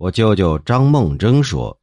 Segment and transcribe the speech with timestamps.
[0.00, 1.78] 我舅舅张梦征说，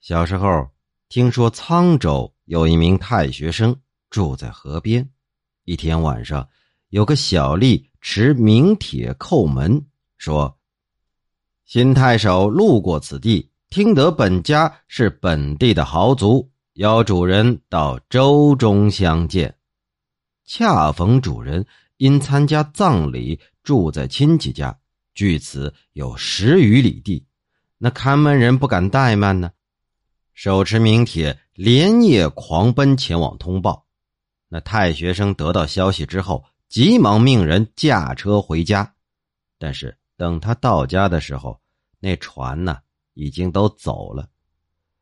[0.00, 0.68] 小时候
[1.08, 3.76] 听说沧州有一名太学生
[4.10, 5.08] 住在河边。
[5.62, 6.48] 一天晚上，
[6.88, 9.80] 有个小吏持名帖叩门，
[10.18, 10.58] 说
[11.66, 19.54] ：“新太守路过此地，听得本家是本地的豪族，邀主人到州中相见。
[20.44, 21.64] 恰逢主人
[21.98, 24.76] 因参加葬礼，住在亲戚家。”
[25.20, 27.26] 距此有十余里地，
[27.76, 29.50] 那看门人不敢怠慢呢，
[30.32, 33.84] 手持名帖，连夜狂奔前往通报。
[34.48, 38.94] 那太学生得到消息之后，急忙命人驾车回家。
[39.58, 41.60] 但是等他到家的时候，
[41.98, 42.78] 那船呢
[43.12, 44.26] 已经都走了。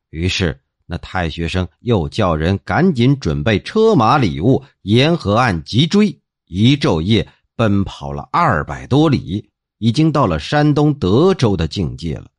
[0.09, 9.49] 于是那太学生又叫人赶紧准备车马礼物，沿河岸急追，一昼夜奔跑了二百多里。
[9.79, 12.29] 已经到了山东德州的境界了，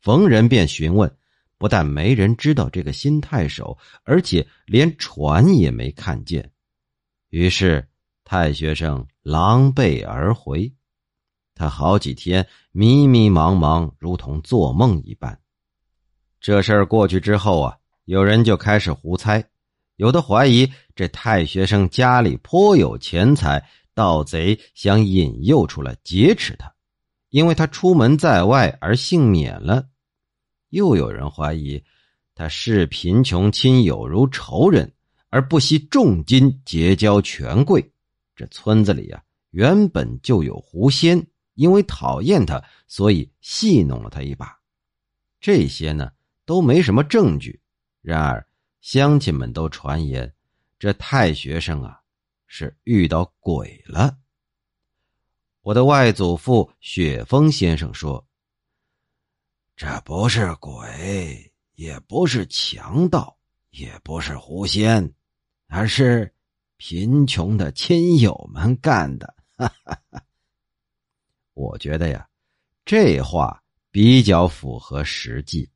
[0.00, 1.14] 逢人便询问，
[1.58, 6.50] 不但没人知道这个新太守，而且连船也没看见。
[7.28, 7.86] 于是
[8.24, 10.72] 太学生狼狈而回，
[11.54, 15.38] 他好几天迷迷茫茫，如同做梦一般。
[16.40, 19.44] 这事儿过去之后啊，有人就开始胡猜，
[19.96, 23.62] 有的怀疑这太学生家里颇有钱财。
[23.94, 26.74] 盗贼想引诱出来劫持他，
[27.30, 29.88] 因为他出门在外而幸免了。
[30.70, 31.82] 又有人怀疑
[32.34, 34.92] 他视贫穷亲友如仇人，
[35.28, 37.92] 而不惜重金结交权贵。
[38.34, 44.58] 这村子里啊，原本就有狐仙，因为讨厌他，所以戏弄了他一把。
[45.40, 46.10] 这些呢，
[46.46, 47.60] 都没什么证据。
[48.00, 48.46] 然而
[48.80, 50.32] 乡亲们都传言，
[50.78, 52.01] 这太学生啊。
[52.54, 54.18] 是遇到鬼了。
[55.62, 58.22] 我的外祖父雪峰先生说
[59.74, 63.34] ：“这不是鬼，也不是强盗，
[63.70, 65.14] 也不是狐仙，
[65.66, 66.30] 而是
[66.76, 70.22] 贫穷的亲友们干的。”哈哈哈。
[71.54, 72.28] 我觉得呀，
[72.84, 75.71] 这话比较符合实际。